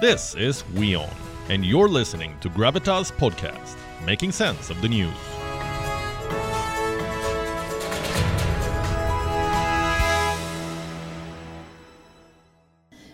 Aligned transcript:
This 0.00 0.34
is 0.34 0.64
WION, 0.74 1.08
and 1.50 1.64
you're 1.64 1.88
listening 1.88 2.36
to 2.40 2.50
Gravitas 2.50 3.12
Podcast, 3.12 3.76
making 4.04 4.32
sense 4.32 4.68
of 4.68 4.82
the 4.82 4.88
news. 4.88 5.14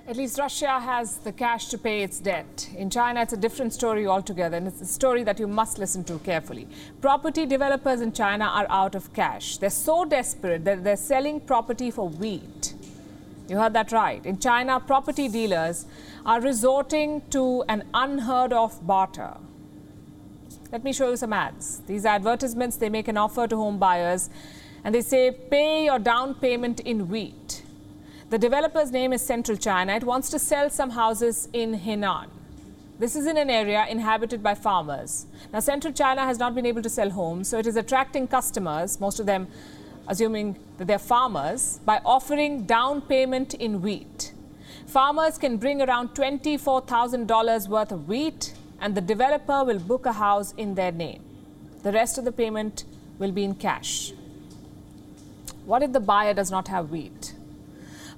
At 0.09 0.17
least 0.17 0.39
Russia 0.39 0.81
has 0.81 1.19
the 1.19 1.33
cash 1.33 1.69
to 1.69 1.77
pay 1.77 2.03
its 2.03 2.19
debt. 2.19 2.71
In 2.75 2.89
China, 2.89 3.21
it's 3.21 3.35
a 3.35 3.37
different 3.37 3.75
story 3.75 4.07
altogether, 4.07 4.57
and 4.57 4.67
it's 4.67 4.81
a 4.81 4.87
story 4.87 5.23
that 5.25 5.39
you 5.39 5.47
must 5.47 5.79
listen 5.79 6.03
to 6.05 6.19
carefully. 6.21 6.67
Property 7.03 7.45
developers 7.45 8.01
in 8.01 8.11
China 8.11 8.47
are 8.47 8.67
out 8.71 8.95
of 8.95 9.13
cash. 9.13 9.59
They're 9.59 9.69
so 9.69 10.07
desperate 10.07 10.65
that 10.65 10.83
they're 10.83 10.97
selling 10.97 11.41
property 11.41 11.91
for 11.91 12.09
wheat. 12.09 12.73
You 13.51 13.57
heard 13.57 13.73
that 13.73 13.91
right. 13.91 14.25
In 14.25 14.39
China, 14.39 14.79
property 14.79 15.27
dealers 15.27 15.85
are 16.25 16.41
resorting 16.41 17.21
to 17.31 17.65
an 17.69 17.83
unheard 17.93 18.53
of 18.53 18.87
barter. 18.87 19.39
Let 20.71 20.85
me 20.85 20.93
show 20.93 21.11
you 21.11 21.17
some 21.17 21.33
ads. 21.33 21.81
These 21.89 22.07
advertisements, 22.07 22.77
they 22.77 22.89
make 22.89 23.09
an 23.09 23.17
offer 23.17 23.49
to 23.49 23.57
home 23.57 23.79
buyers 23.79 24.31
and 24.85 24.95
they 24.95 25.01
say, 25.01 25.33
pay 25.33 25.87
your 25.87 25.99
down 25.99 26.37
payment 26.37 26.79
in 26.79 27.09
wheat. 27.09 27.65
The 28.29 28.39
developer's 28.39 28.93
name 28.93 29.13
is 29.13 29.21
Central 29.21 29.59
China. 29.59 29.95
It 29.95 30.05
wants 30.05 30.31
to 30.31 30.39
sell 30.39 30.71
some 30.71 30.91
houses 30.91 31.49
in 31.53 31.77
Henan. 31.77 32.29
This 33.01 33.17
is 33.17 33.27
in 33.27 33.37
an 33.37 33.51
area 33.51 33.85
inhabited 33.91 34.45
by 34.45 34.55
farmers. 34.55 35.27
Now, 35.53 35.59
Central 35.59 35.93
China 35.93 36.21
has 36.21 36.39
not 36.39 36.55
been 36.55 36.67
able 36.67 36.83
to 36.83 36.89
sell 36.89 37.11
homes, 37.11 37.49
so 37.49 37.59
it 37.59 37.67
is 37.67 37.75
attracting 37.75 38.29
customers, 38.29 39.01
most 39.01 39.19
of 39.19 39.27
them 39.27 39.49
assuming 40.11 40.59
that 40.77 40.89
they're 40.89 40.99
farmers, 40.99 41.81
by 41.87 42.01
offering 42.05 42.65
down 42.65 43.01
payment 43.01 43.55
in 43.55 43.81
wheat. 43.81 44.33
Farmers 44.87 45.39
can 45.39 45.57
bring 45.57 45.81
around 45.81 46.11
$24,000 46.11 47.69
worth 47.69 47.93
of 47.93 48.09
wheat, 48.09 48.53
and 48.81 48.97
the 48.97 49.01
developer 49.01 49.63
will 49.65 49.79
book 49.79 50.07
a 50.07 50.13
house 50.13 50.53
in 50.57 50.75
their 50.75 50.91
name. 50.91 51.23
The 51.85 51.93
rest 51.93 52.19
of 52.19 52.25
the 52.25 52.33
payment 52.33 52.85
will 53.21 53.31
be 53.31 53.45
in 53.45 53.55
cash. 53.55 54.13
What 55.65 55.85
if 55.85 55.93
the 55.93 56.01
buyer 56.01 56.35
does 56.35 56.51
not 56.51 56.67
have 56.67 56.91
wheat? 56.91 57.35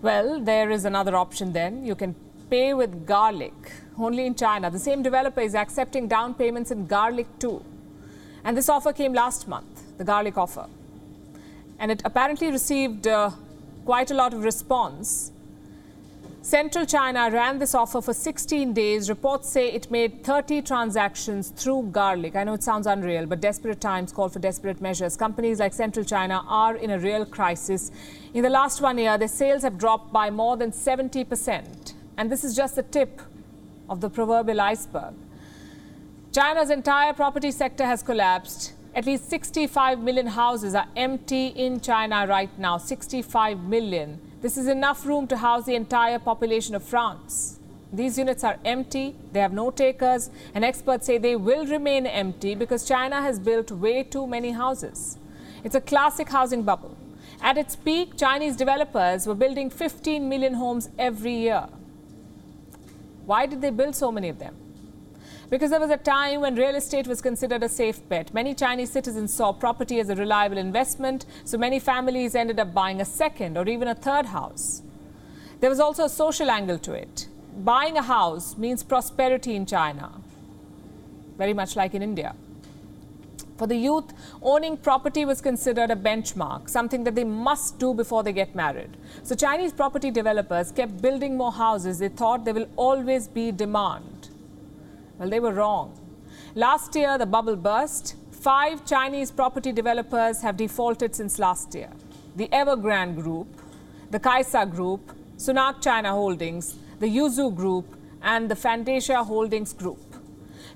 Well, 0.01 0.41
there 0.41 0.71
is 0.71 0.87
another 0.87 1.15
option 1.15 1.53
then. 1.53 1.85
You 1.85 1.95
can 1.95 2.15
pay 2.49 2.73
with 2.73 3.07
garlic. 3.07 3.53
Only 3.99 4.25
in 4.25 4.35
China, 4.35 4.71
the 4.71 4.79
same 4.79 5.03
developer 5.03 5.43
is 5.43 5.55
accepting 5.55 6.09
down 6.09 6.33
payments 6.33 6.71
in 6.71 6.87
garlic 6.87 7.27
too. 7.39 7.63
And 8.45 8.57
this 8.57 8.71
offer 8.71 8.95
came 8.95 9.13
last 9.13 9.47
month, 9.47 9.99
the 9.99 10.05
garlic 10.05 10.39
offer. 10.39 10.67
And 11.83 11.91
it 11.91 12.01
apparently 12.05 12.49
received 12.53 13.09
uh, 13.09 13.31
quite 13.85 14.13
a 14.13 14.15
lot 14.15 14.33
of 14.33 14.45
response. 14.45 15.33
Central 16.41 16.87
China 16.87 17.29
ran 17.29 17.59
this 17.59 17.75
offer 17.75 18.01
for 18.01 18.15
16 18.15 18.73
days. 18.73 19.09
Reports 19.09 19.49
say 19.49 19.73
it 19.73 19.91
made 19.91 20.23
30 20.23 20.63
transactions 20.63 21.49
through 21.49 21.89
Garlic. 21.91 22.37
I 22.37 22.45
know 22.45 22.55
it 22.55 22.63
sounds 22.63 22.87
unreal, 22.87 23.27
but 23.27 23.41
desperate 23.41 23.81
times 23.81 24.13
call 24.13 24.29
for 24.29 24.39
desperate 24.39 24.81
measures. 24.81 25.17
Companies 25.17 25.59
like 25.59 25.73
Central 25.75 26.05
China 26.05 26.45
are 26.47 26.77
in 26.77 26.93
a 26.93 27.01
real 27.01 27.27
crisis. 27.27 27.91
In 28.33 28.45
the 28.45 28.51
last 28.51 28.81
one 28.81 28.97
year, 28.97 29.19
their 29.19 29.27
sales 29.27 29.63
have 29.63 29.77
dropped 29.77 30.13
by 30.13 30.31
more 30.31 30.57
than 30.57 30.71
70%. 30.71 31.95
And 32.17 32.31
this 32.31 32.45
is 32.45 32.55
just 32.55 32.77
the 32.77 32.85
tip 32.85 33.21
of 33.91 34.01
the 34.01 34.09
proverbial 34.09 34.61
iceberg. 34.61 35.15
China's 36.33 36.71
entire 36.71 37.13
property 37.13 37.51
sector 37.51 37.85
has 37.85 38.05
collapsed. 38.05 38.73
At 38.95 39.07
least 39.07 39.31
65 39.31 40.01
million 40.01 40.27
houses 40.27 40.75
are 40.75 40.87
empty 40.97 41.47
in 41.47 41.81
China 41.81 42.27
right 42.29 42.51
now. 42.59 42.77
65 42.77 43.61
million. 43.61 44.21
This 44.43 44.59
is 44.59 44.67
enough 44.67 45.07
room 45.07 45.27
to 45.29 45.37
house 45.39 45.65
the 45.65 45.75
entire 45.75 46.19
population 46.19 46.75
of 46.75 46.83
France. 46.83 47.59
These 47.91 48.19
units 48.19 48.45
are 48.45 48.59
empty, 48.65 49.15
they 49.33 49.41
have 49.41 49.53
no 49.53 49.71
takers, 49.71 50.31
and 50.55 50.65
experts 50.65 51.07
say 51.07 51.19
they 51.19 51.37
will 51.37 51.67
remain 51.67 52.07
empty 52.07 52.55
because 52.55 52.87
China 52.87 53.21
has 53.21 53.39
built 53.39 53.71
way 53.71 54.03
too 54.03 54.27
many 54.27 54.51
houses. 54.51 55.19
It's 55.65 55.75
a 55.75 55.81
classic 55.81 56.29
housing 56.29 56.63
bubble. 56.63 56.97
At 57.41 57.59
its 57.59 57.77
peak, 57.77 58.17
Chinese 58.17 58.57
developers 58.57 59.27
were 59.27 59.35
building 59.35 59.71
15 59.71 60.29
million 60.29 60.55
homes 60.55 60.91
every 60.99 61.35
year. 61.35 61.67
Why 63.25 63.47
did 63.47 63.61
they 63.61 63.71
build 63.71 63.95
so 63.95 64.13
many 64.13 64.29
of 64.29 64.39
them? 64.39 64.57
Because 65.53 65.69
there 65.69 65.81
was 65.81 65.91
a 65.91 65.99
time 65.99 66.41
when 66.41 66.55
real 66.55 66.75
estate 66.75 67.07
was 67.07 67.21
considered 67.21 67.63
a 67.63 67.69
safe 67.69 68.09
bet. 68.09 68.33
Many 68.33 68.55
Chinese 68.55 68.91
citizens 68.91 69.35
saw 69.35 69.53
property 69.53 70.01
as 70.01 70.09
a 70.09 70.15
reliable 70.15 70.57
investment, 70.57 71.27
so 71.45 71.59
many 71.59 71.79
families 71.79 72.35
ended 72.35 72.59
up 72.59 72.73
buying 72.73 73.03
a 73.03 73.05
second 73.05 73.59
or 73.59 73.69
even 73.69 73.87
a 73.87 73.95
third 73.95 74.25
house. 74.25 74.81
There 75.61 75.69
was 75.69 75.79
also 75.79 76.07
a 76.07 76.09
social 76.09 76.51
angle 76.51 76.79
to 76.79 76.95
it. 76.95 77.29
Buying 77.59 77.99
a 77.99 78.03
house 78.03 78.57
means 78.57 78.83
prosperity 78.83 79.55
in 79.55 79.67
China, 79.67 80.13
very 81.37 81.53
much 81.53 81.77
like 81.77 81.93
in 81.93 82.03
India. 82.03 82.35
For 83.59 83.67
the 83.67 83.77
youth, 83.77 84.11
owning 84.41 84.79
property 84.79 85.27
was 85.27 85.43
considered 85.43 85.91
a 85.91 85.97
benchmark, 85.97 86.71
something 86.71 87.05
that 87.05 87.15
they 87.15 87.25
must 87.25 87.79
do 87.79 87.93
before 87.93 88.23
they 88.23 88.33
get 88.33 88.55
married. 88.55 88.97
So 89.23 89.35
Chinese 89.35 89.75
property 89.75 90.11
developers 90.11 90.73
kept 90.73 91.03
building 91.03 91.37
more 91.37 91.53
houses. 91.53 91.99
They 91.99 92.09
thought 92.09 92.47
there 92.47 92.55
will 92.55 92.71
always 92.77 93.29
be 93.29 93.53
demand. 93.53 94.31
Well, 95.19 95.31
they 95.31 95.41
were 95.41 95.53
wrong. 95.53 95.99
Last 96.55 96.95
year, 96.95 97.19
the 97.19 97.27
bubble 97.27 97.57
burst. 97.57 98.17
Five 98.31 98.85
Chinese 98.85 99.31
property 99.31 99.73
developers 99.73 100.43
have 100.43 100.57
defaulted 100.57 101.15
since 101.15 101.39
last 101.39 101.75
year 101.75 101.91
the 102.35 102.49
Evergrande 102.49 103.23
Group, 103.23 103.47
the 104.11 104.19
Kaisa 104.19 104.67
Group, 104.67 105.13
Sunac 105.37 105.83
China 105.83 106.11
Holdings, 106.11 106.77
the 106.99 107.07
Yuzhou 107.07 107.55
Group, 107.55 107.85
and 108.23 108.51
the 108.51 108.57
Fantasia 108.57 109.23
Holdings 109.23 109.73
Group. 109.73 109.99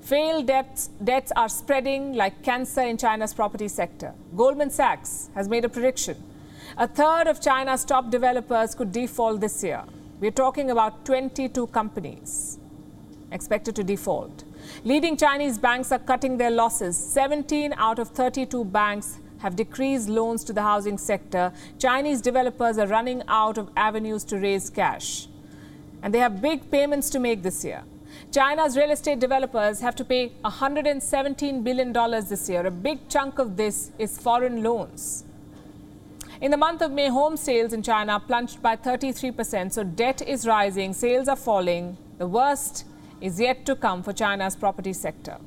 Failed 0.01 0.47
debts, 0.47 0.91
debts 1.03 1.33
are 1.35 1.49
spreading 1.49 2.13
like 2.13 2.43
cancer 2.43 2.83
in 2.83 2.97
China's 2.99 3.35
property 3.35 3.69
sector. 3.69 4.15
Goldman 4.37 4.71
Sachs 4.71 5.31
has 5.35 5.49
made 5.49 5.65
a 5.65 5.69
prediction. 5.69 6.23
A 6.77 6.87
third 6.87 7.27
of 7.27 7.41
China's 7.41 7.85
top 7.85 8.11
developers 8.11 8.75
could 8.75 8.93
default 8.93 9.41
this 9.41 9.65
year. 9.65 9.83
We're 10.21 10.31
talking 10.31 10.71
about 10.71 11.05
22 11.05 11.67
companies 11.69 12.59
expected 13.33 13.77
to 13.77 13.85
default. 13.85 14.45
Leading 14.85 15.17
Chinese 15.17 15.59
banks 15.59 15.93
are 15.93 15.99
cutting 15.99 16.37
their 16.37 16.51
losses. 16.51 16.97
17 16.97 17.75
out 17.77 17.99
of 17.99 18.09
32 18.11 18.65
banks 18.65 19.19
have 19.39 19.57
decreased 19.57 20.09
loans 20.09 20.45
to 20.45 20.53
the 20.53 20.63
housing 20.63 20.99
sector. 20.99 21.53
Chinese 21.79 22.21
developers 22.21 22.79
are 22.79 22.87
running 22.87 23.23
out 23.29 23.59
of 23.59 23.71
avenues 23.77 24.25
to 24.25 24.39
raise 24.39 24.71
cash. 24.71 25.29
And 26.03 26.15
they 26.15 26.19
have 26.19 26.41
big 26.41 26.71
payments 26.71 27.11
to 27.11 27.19
make 27.19 27.43
this 27.43 27.65
year. 27.65 27.83
China's 28.33 28.77
real 28.77 28.91
estate 28.91 29.21
developers 29.21 29.81
have 29.81 29.95
to 29.97 30.05
pay 30.05 30.33
$117 30.45 31.63
billion 31.65 31.93
this 32.29 32.49
year. 32.49 32.67
A 32.67 32.71
big 32.71 33.09
chunk 33.09 33.39
of 33.39 33.57
this 33.57 33.93
is 33.99 34.19
foreign 34.19 34.63
loans. 34.63 35.25
In 36.41 36.51
the 36.51 36.57
month 36.57 36.83
of 36.83 36.93
May, 36.93 37.09
home 37.09 37.37
sales 37.37 37.73
in 37.73 37.83
China 37.83 38.21
plunged 38.21 38.63
by 38.63 38.77
33%, 38.77 39.73
so 39.73 39.85
debt 39.85 40.21
is 40.21 40.47
rising, 40.47 40.93
sales 40.93 41.29
are 41.29 41.37
falling. 41.37 41.97
The 42.19 42.27
worst 42.27 42.85
is 43.21 43.41
yet 43.41 43.65
to 43.67 43.75
come 43.77 44.03
for 44.03 44.13
China's 44.13 44.57
property 44.57 44.93
sector. 44.93 45.39